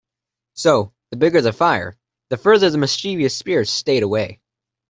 [0.55, 1.95] So, the bigger the fire,
[2.31, 4.39] the further the mischievous spirits stayed away.